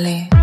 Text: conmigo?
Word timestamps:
conmigo? 0.00 0.39